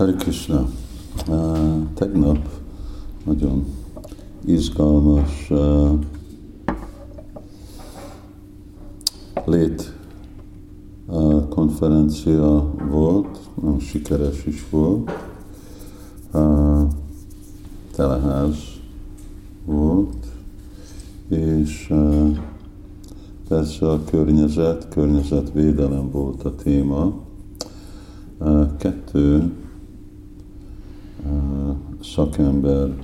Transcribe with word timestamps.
Hare 0.00 0.12
Krishna. 0.12 0.66
Uh, 1.28 1.82
tegnap 1.94 2.38
nagyon 3.24 3.64
izgalmas 4.44 5.50
uh, 5.50 5.98
konferencia 11.48 12.72
volt, 12.90 13.38
nagyon 13.54 13.78
sikeres 13.78 14.46
is 14.46 14.70
volt. 14.70 15.10
Uh, 16.32 16.82
teleház 17.94 18.56
volt, 19.64 20.26
és 21.28 21.92
persze 23.48 23.90
a 23.90 24.04
környezet, 24.04 24.88
környezetvédelem 24.88 26.10
volt 26.10 26.42
a 26.42 26.54
téma. 26.54 27.12
Kettő 28.78 29.52
szakember 32.20 32.94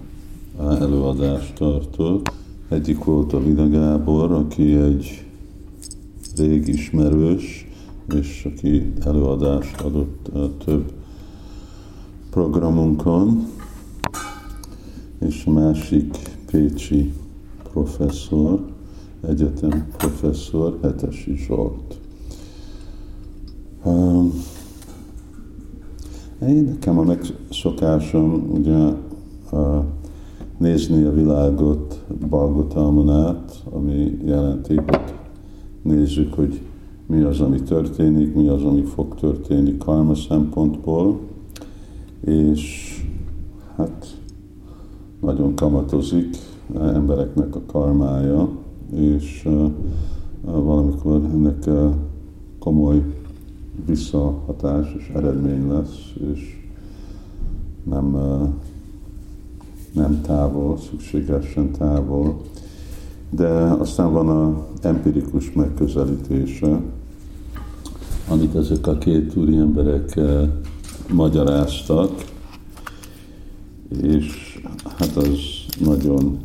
előadást 0.58 1.54
tartott. 1.54 2.32
Egyik 2.68 3.04
volt 3.04 3.32
a 3.32 3.42
Vida 3.42 3.68
Gábor, 3.68 4.32
aki 4.32 4.74
egy 4.74 5.24
rég 6.36 6.68
ismerős, 6.68 7.68
és 8.14 8.48
aki 8.52 8.92
előadást 9.04 9.80
adott 9.80 10.30
több 10.64 10.92
programunkon, 12.30 13.46
és 15.18 15.44
a 15.46 15.50
másik 15.50 16.16
Pécsi 16.50 17.12
professzor, 17.72 18.64
egyetem 19.28 19.86
professzor, 19.96 20.78
Hetesi 20.82 21.36
Zsolt. 21.36 21.98
Um, 23.84 24.32
én 26.42 26.64
nekem 26.64 26.98
a 26.98 27.02
megszokásom 27.02 28.50
ugye 28.52 28.76
a, 29.58 29.84
nézni 30.58 31.02
a 31.02 31.12
világot 31.12 32.04
Balgotalmon 32.28 33.10
át, 33.10 33.62
ami 33.70 34.18
jelenti, 34.24 34.74
hogy 34.74 35.14
nézzük, 35.82 36.34
hogy 36.34 36.60
mi 37.06 37.20
az, 37.20 37.40
ami 37.40 37.62
történik, 37.62 38.34
mi 38.34 38.48
az, 38.48 38.62
ami 38.62 38.82
fog 38.82 39.14
történni 39.14 39.76
karma 39.76 40.14
szempontból, 40.14 41.20
és 42.20 42.94
hát 43.76 44.16
nagyon 45.20 45.54
kamatozik 45.54 46.36
embereknek 46.74 47.56
a 47.56 47.60
karmája, 47.66 48.48
és 48.94 49.42
uh, 49.46 49.70
valamikor 50.42 51.20
ennek 51.32 51.64
uh, 51.66 51.90
komoly 52.58 53.02
visszahatás 53.86 54.94
és 54.98 55.10
eredmény 55.14 55.68
lesz, 55.68 56.12
és 56.32 56.56
nem, 57.82 58.16
nem 59.92 60.20
távol, 60.20 60.78
szükségesen 60.78 61.70
távol. 61.70 62.40
De 63.30 63.48
aztán 63.56 64.12
van 64.12 64.28
a 64.28 64.66
empirikus 64.80 65.52
megközelítése, 65.52 66.80
amit 68.28 68.54
ezek 68.54 68.86
a 68.86 68.98
két 68.98 69.36
úri 69.36 69.56
emberek 69.56 70.20
magyaráztak, 71.12 72.24
és 74.02 74.60
hát 74.98 75.16
az 75.16 75.38
nagyon 75.80 76.38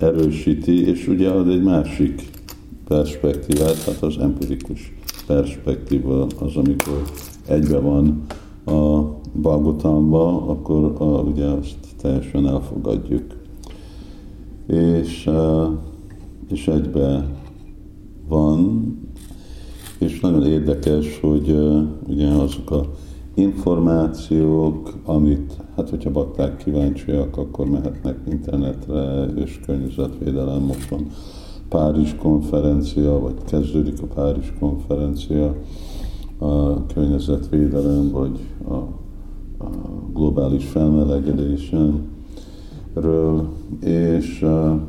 erősíti, 0.00 0.86
és 0.86 1.08
ugye 1.08 1.30
ad 1.30 1.48
egy 1.48 1.62
másik 1.62 2.30
perspektívát, 2.84 3.82
hát 3.82 4.02
az 4.02 4.18
empirikus 4.18 4.92
perspektíva 5.30 6.26
az, 6.38 6.56
amikor 6.56 7.02
egybe 7.46 7.78
van 7.78 8.22
a 8.64 9.00
Balgotánba, 9.40 10.48
akkor 10.48 10.94
a, 10.98 11.04
ugye 11.04 11.44
azt 11.44 11.76
teljesen 12.00 12.46
elfogadjuk. 12.46 13.24
És, 14.66 15.30
és 16.48 16.68
egybe 16.68 17.28
van, 18.28 18.92
és 19.98 20.20
nagyon 20.20 20.46
érdekes, 20.46 21.20
hogy 21.20 21.56
ugye 22.06 22.28
azok 22.28 22.70
a 22.70 22.90
információk, 23.34 24.94
amit, 25.04 25.52
hát 25.76 25.90
hogyha 25.90 26.10
bakták 26.10 26.56
kíváncsiak, 26.56 27.36
akkor 27.36 27.66
mehetnek 27.66 28.18
internetre, 28.30 29.24
és 29.24 29.60
környezetvédelem 29.66 30.62
most 30.62 30.88
van 30.88 31.06
Párizs 31.70 32.14
konferencia, 32.14 33.18
vagy 33.18 33.34
kezdődik 33.44 34.02
a 34.02 34.06
Párizs 34.06 34.52
konferencia, 34.58 35.54
a 36.38 36.86
környezetvédelem, 36.86 38.10
vagy 38.10 38.38
a, 38.68 38.74
a 39.64 39.70
globális 40.12 40.64
felmelegedésenről, 40.64 43.48
és 43.80 44.42
uh, 44.42 44.80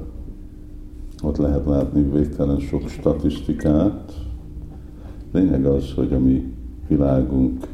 ott 1.23 1.37
lehet 1.37 1.65
látni 1.65 2.01
végtelen 2.01 2.59
sok 2.59 2.87
statisztikát. 2.87 4.13
Lényeg 5.31 5.65
az, 5.65 5.93
hogy 5.95 6.13
a 6.13 6.19
mi 6.19 6.53
világunk 6.87 7.67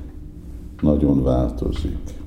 nagyon 0.82 1.24
változik, 1.24 2.22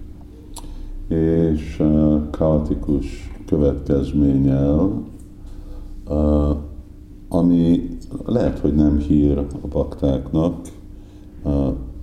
és 1.08 1.76
uh, 1.80 2.20
kaotikus 2.30 3.30
következménnyel 3.46 5.02
uh, 6.08 6.56
ami 7.32 7.88
lehet, 8.26 8.58
hogy 8.58 8.74
nem 8.74 8.98
hír 8.98 9.38
a 9.38 9.46
baktáknak, 9.70 10.56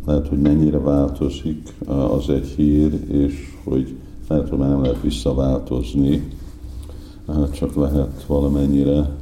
lehet, 0.06 0.28
hogy 0.28 0.42
mennyire 0.42 0.80
változik, 0.80 1.74
az 1.88 2.30
egy 2.30 2.48
hír, 2.48 3.12
és 3.12 3.58
hogy 3.64 3.96
lehet, 4.28 4.50
hogy 4.50 4.58
már 4.58 4.70
nem 4.70 4.82
lehet 4.82 5.02
visszaváltozni, 5.02 6.28
csak 7.52 7.76
lehet 7.76 8.26
valamennyire 8.26 9.16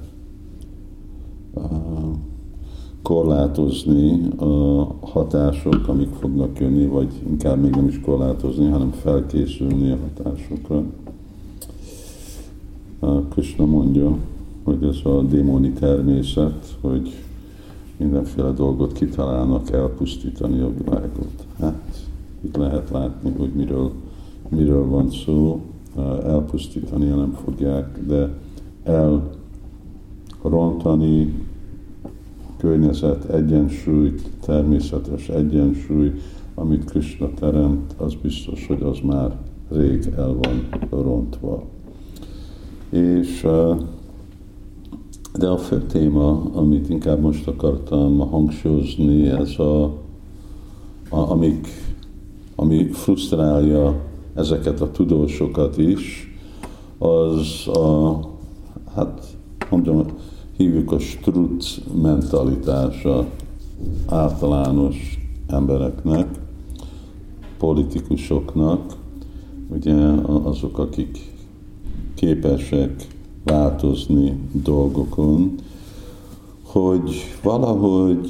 korlátozni 3.01 4.29
a 4.37 4.83
hatások, 5.01 5.87
amik 5.87 6.09
fognak 6.19 6.59
jönni, 6.59 6.85
vagy 6.85 7.13
inkább 7.27 7.61
még 7.61 7.71
nem 7.71 7.87
is 7.87 7.99
korlátozni, 7.99 8.69
hanem 8.69 8.91
felkészülni 8.91 9.91
a 9.91 9.97
hatásokra. 10.01 10.83
Krishna 13.29 13.65
mondja, 13.65 14.17
hogy 14.65 14.83
ez 14.83 14.97
a 15.03 15.21
démoni 15.21 15.71
természet, 15.71 16.77
hogy 16.81 17.13
mindenféle 17.97 18.51
dolgot 18.51 18.91
kitalálnak 18.93 19.71
elpusztítani 19.71 20.59
a 20.59 20.71
világot. 20.83 21.45
Hát 21.59 22.07
itt 22.41 22.55
lehet 22.55 22.89
látni, 22.89 23.33
hogy 23.37 23.51
miről, 23.55 23.91
miről 24.49 24.87
van 24.87 25.09
szó, 25.09 25.61
elpusztítani 26.23 27.07
nem 27.07 27.37
fogják, 27.43 27.99
de 28.07 28.29
elrontani 30.43 31.33
környezet 32.57 33.29
egyensúlyt, 33.29 34.29
természetes 34.39 35.29
egyensúly, 35.29 36.11
amit 36.55 36.85
Krishna 36.85 37.29
teremt, 37.39 37.93
az 37.97 38.15
biztos, 38.21 38.67
hogy 38.67 38.81
az 38.81 38.99
már 39.03 39.37
rég 39.71 40.13
el 40.17 40.33
van 40.33 40.67
rontva. 40.89 41.63
És 42.89 43.47
de 45.37 45.47
a 45.47 45.57
fő 45.57 45.81
téma, 45.81 46.41
amit 46.53 46.89
inkább 46.89 47.21
most 47.21 47.47
akartam 47.47 48.17
hangsúlyozni, 48.17 49.29
ez 49.29 49.59
a, 49.59 49.83
a 51.09 51.31
amik, 51.31 51.67
ami 52.55 52.83
frusztrálja 52.91 54.01
ezeket 54.33 54.81
a 54.81 54.91
tudósokat 54.91 55.77
is, 55.77 56.33
az 56.97 57.67
a, 57.67 58.19
hát 58.95 59.37
mondjam, 59.69 60.05
hívjuk 60.57 60.91
a 60.91 60.99
struc 60.99 61.77
mentalitása 62.01 63.25
általános 64.05 65.19
embereknek, 65.47 66.27
politikusoknak, 67.57 68.93
ugye 69.69 69.95
azok, 70.43 70.77
akik 70.77 71.33
képesek 72.13 73.14
változni 73.45 74.37
dolgokon, 74.63 75.55
hogy 76.63 77.11
valahogy 77.43 78.29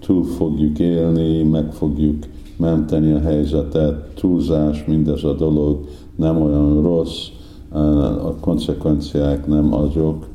túl 0.00 0.24
fogjuk 0.24 0.78
élni, 0.78 1.42
meg 1.42 1.72
fogjuk 1.72 2.24
menteni 2.56 3.12
a 3.12 3.20
helyzetet, 3.20 4.14
túlzás, 4.14 4.84
mindez 4.84 5.24
a 5.24 5.34
dolog 5.34 5.88
nem 6.16 6.42
olyan 6.42 6.82
rossz, 6.82 7.28
a 8.22 8.34
konsekvenciák 8.40 9.46
nem 9.46 9.74
azok, 9.74 10.26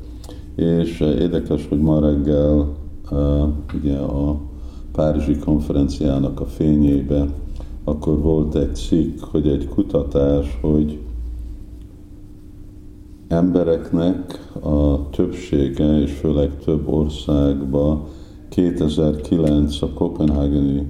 és 0.55 0.99
érdekes, 0.99 1.67
hogy 1.67 1.79
ma 1.79 1.99
reggel 1.99 2.67
ugye 3.73 3.97
a 3.97 4.39
Párizsi 4.91 5.37
konferenciának 5.37 6.39
a 6.39 6.45
fényébe, 6.45 7.25
akkor 7.83 8.21
volt 8.21 8.55
egy 8.55 8.75
cikk, 8.75 9.19
hogy 9.19 9.47
egy 9.47 9.67
kutatás, 9.67 10.57
hogy 10.61 10.99
embereknek 13.27 14.49
a 14.61 15.09
többsége, 15.09 16.01
és 16.01 16.11
főleg 16.11 16.51
több 16.63 16.87
országban 16.87 18.03
2009 18.49 19.81
a 19.81 19.89
Kopenhágeni 19.89 20.87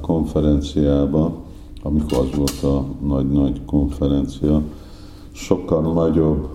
konferenciába 0.00 1.42
amikor 1.82 2.18
az 2.18 2.36
volt 2.36 2.62
a 2.62 2.84
nagy-nagy 3.06 3.60
konferencia, 3.64 4.62
sokkal 5.32 5.92
nagyobb 5.92 6.48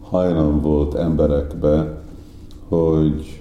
hajlam 0.00 0.60
volt 0.60 0.94
emberekbe, 0.94 2.02
hogy 2.68 3.40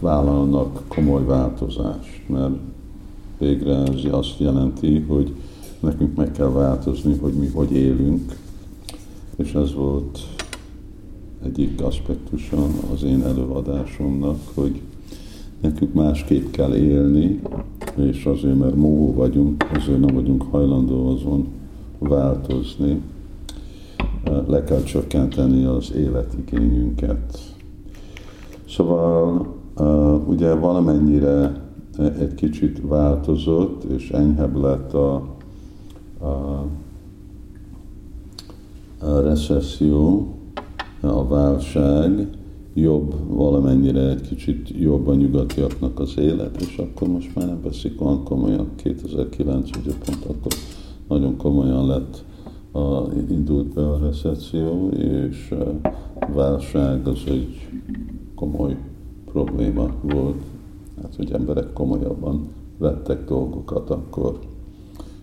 vállalnak 0.00 0.82
komoly 0.88 1.24
változást, 1.24 2.28
mert 2.28 2.54
végre 3.38 3.76
ez 3.76 4.04
azt 4.10 4.38
jelenti, 4.38 4.98
hogy 5.08 5.34
nekünk 5.80 6.16
meg 6.16 6.32
kell 6.32 6.50
változni, 6.50 7.16
hogy 7.16 7.32
mi 7.32 7.46
hogy 7.46 7.72
élünk, 7.72 8.36
és 9.38 9.54
ez 9.54 9.74
volt 9.74 10.18
egyik 11.44 11.82
aspektusa 11.82 12.56
az 12.92 13.02
én 13.02 13.22
előadásomnak, 13.22 14.38
hogy 14.54 14.80
nekünk 15.60 15.94
másképp 15.94 16.50
kell 16.50 16.74
élni, 16.74 17.40
és 17.96 18.24
azért, 18.24 18.58
mert 18.58 18.74
móó 18.74 19.14
vagyunk, 19.14 19.64
azért 19.74 20.00
nem 20.00 20.14
vagyunk 20.14 20.42
hajlandó 20.50 21.08
azon 21.08 21.46
változni. 21.98 23.00
Le 24.46 24.64
kell 24.64 24.82
csökkenteni 24.82 25.64
az 25.64 25.92
életigényünket. 25.92 27.54
Szóval 28.68 29.46
ugye 30.26 30.54
valamennyire 30.54 31.62
egy 32.18 32.34
kicsit 32.34 32.80
változott, 32.82 33.82
és 33.84 34.10
enyhebb 34.10 34.56
lett 34.56 34.92
a, 34.92 35.14
a, 36.20 36.64
a 38.98 39.20
recesszió, 39.20 40.34
a 41.00 41.26
válság, 41.26 42.28
jobb, 42.74 43.14
valamennyire 43.28 44.08
egy 44.08 44.20
kicsit 44.20 44.68
jobb 44.68 45.06
a 45.06 45.14
nyugatiaknak 45.14 46.00
az 46.00 46.14
élet, 46.18 46.60
és 46.60 46.76
akkor 46.78 47.08
most 47.08 47.34
már 47.34 47.46
nem 47.46 47.62
veszik 47.62 48.00
olyan 48.00 48.24
komolyan. 48.24 48.68
2009 48.76 49.76
ugye 49.76 49.92
pont 50.04 50.24
akkor 50.24 50.52
nagyon 51.08 51.36
komolyan 51.36 51.86
lett, 51.86 52.24
a, 52.72 53.12
indult 53.28 53.74
be 53.74 53.88
a 53.88 53.98
recesszió, 53.98 54.88
és 54.88 55.50
a 55.50 55.90
válság 56.34 57.06
az 57.06 57.22
egy 57.26 57.68
komoly 58.34 58.76
probléma 59.32 59.90
volt, 60.02 60.42
hát 61.02 61.14
hogy 61.16 61.32
emberek 61.32 61.72
komolyabban 61.72 62.48
vettek 62.78 63.24
dolgokat 63.24 63.90
akkor. 63.90 64.38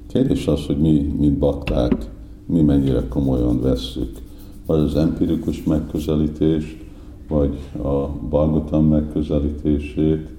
Kérdés 0.07 0.47
az, 0.47 0.65
hogy 0.65 0.77
mi, 0.77 1.15
mint 1.17 1.37
bakták, 1.37 2.13
mi 2.45 2.61
mennyire 2.61 3.07
komolyan 3.07 3.61
vesszük. 3.61 4.17
Vagy 4.65 4.79
az 4.79 4.95
empirikus 4.95 5.63
megközelítést, 5.63 6.83
vagy 7.27 7.57
a 7.83 8.07
Balgotam 8.29 8.87
megközelítését. 8.87 10.29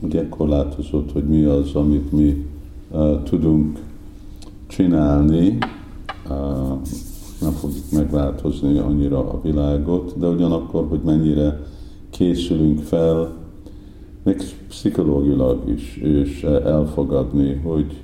Ugye 0.00 0.28
korlátozott, 0.28 1.12
hogy 1.12 1.24
mi 1.24 1.44
az, 1.44 1.74
amit 1.74 2.12
mi 2.12 2.46
tudunk 3.24 3.78
csinálni, 4.66 5.58
nem 7.40 7.52
fogjuk 7.52 7.90
megváltozni 7.92 8.78
annyira 8.78 9.30
a 9.30 9.40
világot, 9.42 10.18
de 10.18 10.26
ugyanakkor, 10.28 10.86
hogy 10.88 11.00
mennyire 11.04 11.60
készülünk 12.10 12.78
fel, 12.78 13.32
még 14.22 14.42
pszichológilag 14.68 15.68
is, 15.68 15.96
és 15.96 16.42
elfogadni, 16.42 17.54
hogy 17.54 18.02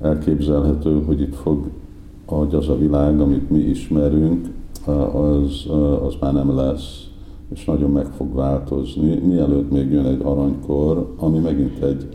elképzelhető, 0.00 1.02
hogy 1.02 1.20
itt 1.20 1.34
fog 1.34 1.70
hogy 2.26 2.54
az 2.54 2.68
a 2.68 2.78
világ, 2.78 3.20
amit 3.20 3.50
mi 3.50 3.58
ismerünk, 3.58 4.48
az, 5.12 5.66
az 6.02 6.14
már 6.20 6.32
nem 6.32 6.54
lesz, 6.56 7.06
és 7.54 7.64
nagyon 7.64 7.90
meg 7.90 8.06
fog 8.06 8.34
változni, 8.34 9.14
mielőtt 9.14 9.70
még 9.70 9.90
jön 9.90 10.04
egy 10.04 10.20
aranykor, 10.22 11.14
ami 11.16 11.38
megint 11.38 11.82
egy 11.82 12.08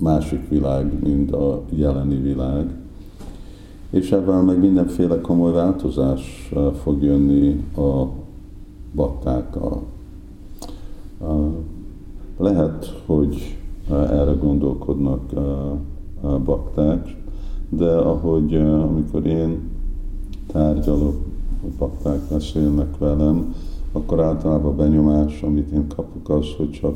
másik 0.00 0.48
világ, 0.48 1.02
mint 1.02 1.32
a 1.32 1.62
jeleni 1.70 2.16
világ. 2.16 2.76
És 3.90 4.12
ebben 4.12 4.44
meg 4.44 4.58
mindenféle 4.58 5.20
komoly 5.20 5.52
változás 5.52 6.52
fog 6.82 7.02
jönni 7.02 7.64
a 7.76 8.04
baktákkal. 8.94 9.82
Lehet, 12.38 13.02
hogy 13.06 13.58
erre 13.90 14.32
gondolkodnak 14.40 15.32
bakták, 16.44 17.16
de 17.68 17.90
ahogy 17.90 18.54
amikor 18.54 19.26
én 19.26 19.58
tárgyalok, 20.46 21.16
hogy 21.62 21.72
bakták 21.78 22.20
beszélnek 22.30 22.98
velem, 22.98 23.54
akkor 23.92 24.20
általában 24.20 24.72
a 24.72 24.76
benyomás, 24.76 25.42
amit 25.42 25.70
én 25.70 25.86
kapok 25.96 26.28
az, 26.28 26.46
hogy 26.56 26.70
csak 26.70 26.94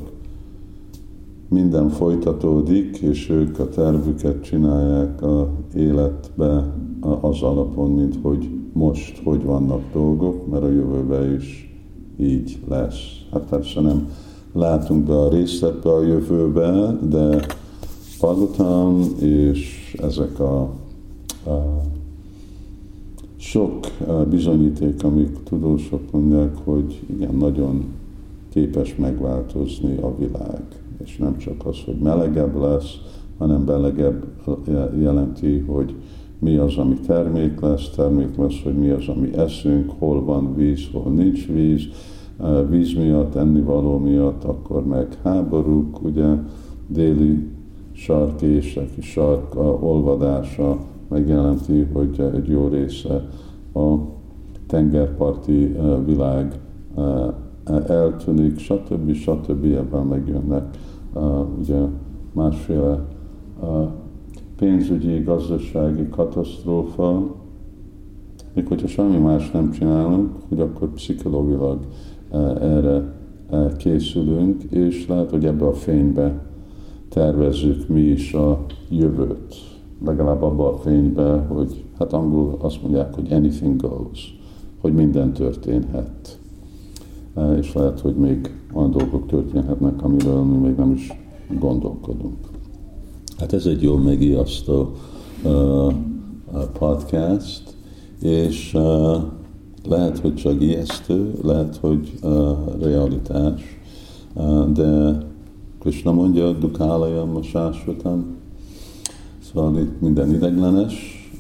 minden 1.49 1.89
folytatódik, 1.89 2.97
és 2.97 3.31
ők 3.31 3.59
a 3.59 3.69
tervüket 3.69 4.43
csinálják 4.43 5.23
a 5.23 5.49
életbe 5.75 6.73
az 7.21 7.43
alapon, 7.43 7.91
mint 7.91 8.19
hogy 8.23 8.49
most 8.73 9.23
hogy 9.25 9.45
vannak 9.45 9.83
dolgok, 9.93 10.51
mert 10.51 10.63
a 10.63 10.71
jövőben 10.71 11.35
is 11.35 11.77
így 12.17 12.59
lesz. 12.69 13.27
Hát 13.33 13.43
persze 13.49 13.81
nem 13.81 14.09
látunk 14.53 15.05
be 15.05 15.19
a 15.19 15.29
részletbe 15.29 15.91
a 15.91 16.03
jövőbe, 16.03 16.99
de 17.09 17.47
Pagutam 18.21 19.01
és 19.21 19.95
ezek 20.03 20.41
a, 20.41 20.61
a 21.47 21.83
sok 23.37 23.87
bizonyíték, 24.31 25.05
amik 25.05 25.43
tudósok 25.43 26.11
mondják, 26.13 26.57
hogy 26.65 27.01
igen, 27.07 27.35
nagyon 27.35 27.85
képes 28.49 28.97
megváltozni 28.97 29.97
a 29.97 30.17
világ. 30.17 30.63
És 31.05 31.17
nem 31.17 31.37
csak 31.37 31.67
az, 31.67 31.77
hogy 31.85 31.99
melegebb 31.99 32.61
lesz, 32.61 32.97
hanem 33.39 33.65
belegebb 33.65 34.25
jelenti, 35.01 35.59
hogy 35.59 35.95
mi 36.39 36.57
az, 36.57 36.77
ami 36.77 36.95
termék 37.07 37.61
lesz, 37.61 37.91
termék 37.91 38.37
lesz, 38.37 38.63
hogy 38.63 38.75
mi 38.75 38.89
az, 38.89 39.09
ami 39.09 39.37
eszünk, 39.37 39.93
hol 39.99 40.25
van 40.25 40.55
víz, 40.55 40.81
hol 40.93 41.13
nincs 41.13 41.47
víz, 41.47 41.83
víz 42.69 42.95
miatt, 42.95 43.35
ennivaló 43.35 43.99
miatt, 43.99 44.45
akkor 44.45 44.87
meg 44.87 45.19
háborúk, 45.23 46.03
ugye 46.03 46.35
déli 46.87 47.49
sark, 47.93 48.43
északi 48.43 49.01
sark 49.01 49.55
olvadása 49.83 50.79
megjelenti, 51.09 51.87
hogy 51.93 52.31
egy 52.35 52.49
jó 52.49 52.69
része 52.69 53.29
a 53.75 53.95
tengerparti 54.67 55.77
világ 56.05 56.61
eltűnik, 57.87 58.59
stb. 58.59 59.13
stb. 59.13 59.65
ebben 59.65 60.07
megjönnek 60.07 60.65
ugye 61.59 61.81
másféle 62.33 63.05
pénzügyi, 64.57 65.23
gazdasági 65.23 66.09
katasztrófa, 66.09 67.35
még 68.55 68.67
hogyha 68.67 68.87
semmi 68.87 69.17
más 69.17 69.51
nem 69.51 69.71
csinálunk, 69.71 70.31
hogy 70.49 70.61
akkor 70.61 70.89
pszichológilag 70.93 71.79
erre 72.61 73.13
készülünk, 73.77 74.63
és 74.63 75.07
lehet, 75.07 75.31
hogy 75.31 75.45
ebbe 75.45 75.67
a 75.67 75.73
fénybe 75.73 76.47
tervezzük 77.09 77.89
mi 77.89 78.01
is 78.01 78.33
a 78.33 78.65
jövőt. 78.91 79.55
Legalább 80.05 80.43
abba 80.43 80.73
a 80.73 80.77
fénybe, 80.77 81.39
hogy 81.39 81.85
hát 81.99 82.13
angol 82.13 82.57
azt 82.61 82.83
mondják, 82.83 83.15
hogy 83.15 83.33
anything 83.33 83.81
goes, 83.81 84.39
hogy 84.81 84.93
minden 84.93 85.33
történhet. 85.33 86.39
És 87.59 87.73
lehet, 87.73 88.01
hogy 88.01 88.15
még 88.15 88.55
olyan 88.73 88.91
dolgok 88.91 89.27
történhetnek, 89.27 90.03
amiről 90.03 90.43
mi 90.43 90.57
még 90.57 90.77
nem 90.77 90.93
is 90.93 91.13
gondolkodunk. 91.59 92.47
Hát 93.39 93.53
ez 93.53 93.67
egy 93.67 93.83
jó 93.83 93.97
megijasztó 93.97 94.93
uh, 95.45 95.93
podcast, 96.79 97.77
és 98.21 98.75
uh, 98.75 99.17
lehet, 99.85 100.19
hogy 100.19 100.35
csak 100.35 100.63
ijesztő, 100.63 101.33
lehet, 101.43 101.77
hogy 101.77 102.13
uh, 102.23 102.57
realitás, 102.81 103.63
uh, 104.35 104.71
de 104.73 105.19
Krishna 105.79 106.13
mondja, 106.13 106.53
Dukálayam 106.53 107.37
a 107.37 107.43
sásvatam, 107.43 108.37
szóval 109.53 109.79
itt 109.79 110.01
minden 110.01 110.35
ideglenes, 110.35 110.95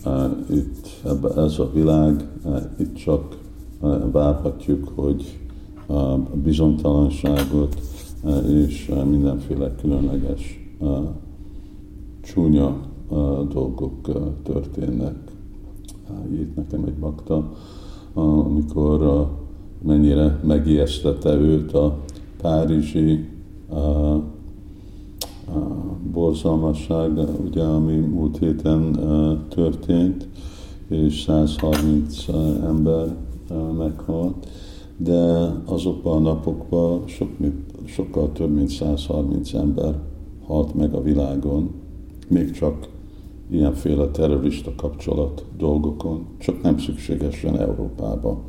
uh, 0.05 0.25
itt 0.51 0.87
ebbe, 1.05 1.43
ez 1.43 1.59
a 1.59 1.71
világ, 1.73 2.29
uh, 2.45 2.63
itt 2.79 2.95
csak 2.95 3.39
uh, 3.81 4.11
várhatjuk, 4.13 4.93
hogy 4.95 5.39
a 5.87 6.19
bizonytalanságot 6.43 7.81
és 8.49 8.93
mindenféle 9.11 9.75
különleges 9.75 10.71
csúnya 12.21 12.77
dolgok 13.53 13.95
történnek. 14.43 15.17
Itt 16.33 16.57
nekem 16.57 16.85
egy 16.85 16.95
bakta, 16.95 17.53
amikor 18.15 19.29
mennyire 19.83 20.41
megijesztette 20.43 21.35
őt 21.35 21.73
a 21.73 21.99
párizsi 22.41 23.29
borzalmasság, 26.13 27.19
ugye, 27.45 27.63
ami 27.63 27.97
múlt 27.97 28.39
héten 28.39 28.99
történt, 29.49 30.29
és 30.89 31.23
130 31.23 32.29
ember 32.65 33.17
meghalt, 33.79 34.49
de 34.97 35.53
azokban 35.65 36.17
a 36.17 36.31
napokban 36.31 37.03
sok, 37.07 37.29
sokkal 37.85 38.33
több 38.33 38.55
mint 38.55 38.69
130 38.69 39.53
ember 39.53 39.95
halt 40.47 40.75
meg 40.75 40.95
a 40.95 41.03
világon, 41.03 41.71
még 42.29 42.51
csak 42.51 42.89
ilyenféle 43.51 44.09
terrorista 44.09 44.75
kapcsolat 44.77 45.45
dolgokon, 45.57 46.27
csak 46.39 46.63
nem 46.63 46.79
szükségesen 46.79 47.59
Európába. 47.59 48.41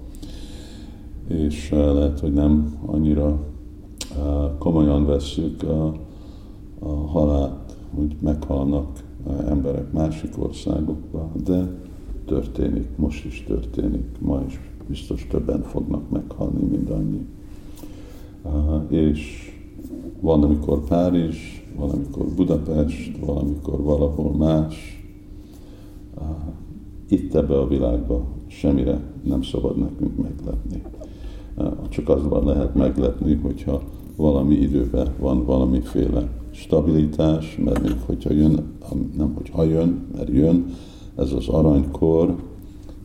És 1.28 1.70
lehet, 1.72 2.20
hogy 2.20 2.34
nem 2.34 2.78
annyira 2.86 3.40
komolyan 4.58 5.06
vesszük 5.06 5.64
a, 5.64 5.94
a 6.80 6.90
halált, 6.90 7.76
hogy 7.96 8.16
meghalnak 8.20 9.04
emberek 9.48 9.92
másik 9.92 10.34
országokban, 10.38 11.32
de 11.46 11.68
történik, 12.26 12.88
most 12.96 13.26
is 13.26 13.44
történik, 13.48 14.06
ma 14.20 14.44
is 14.48 14.60
biztos 14.88 15.28
többen 15.30 15.62
fognak 15.64 16.10
meghalni, 16.10 16.64
mint 16.64 16.90
annyi. 16.90 17.26
És 18.88 19.52
van, 20.20 20.44
amikor 20.44 20.84
Párizs, 20.88 21.59
van, 21.80 21.90
amikor 21.90 22.26
Budapest, 22.26 23.18
valamikor 23.26 23.82
valahol 23.82 24.32
más. 24.32 25.04
Itt 27.10 27.36
ebbe 27.36 27.60
a 27.60 27.68
világba 27.68 28.26
semmire 28.48 29.02
nem 29.24 29.42
szabad 29.42 29.78
nekünk 29.78 30.18
meglepni. 30.18 30.84
Csak 31.90 32.10
azban 32.10 32.46
lehet 32.46 32.76
meglepni, 32.76 33.34
hogyha 33.34 33.82
valami 34.16 34.56
időben 34.56 35.08
van 35.20 35.46
valamiféle 35.46 36.30
stabilitás, 36.52 37.58
mert 37.64 37.82
még 37.82 37.96
hogyha 38.06 38.34
jön, 38.34 38.64
nem 39.18 39.34
hogyha 39.34 39.64
jön, 39.64 40.08
mert 40.16 40.30
jön, 40.30 40.66
ez 41.16 41.32
az 41.32 41.48
aranykor, 41.48 42.36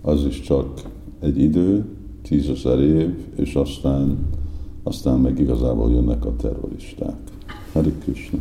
az 0.02 0.24
is 0.24 0.40
csak 0.40 0.82
egy 1.20 1.38
idő, 1.38 1.84
tízezer 2.22 2.80
év, 2.80 3.14
és 3.36 3.54
aztán, 3.54 4.18
aztán 4.82 5.18
meg 5.18 5.38
igazából 5.38 5.90
jönnek 5.90 6.24
a 6.24 6.36
terroristák. 6.36 7.16
Hari 7.72 7.92
Krishna. 7.92 8.38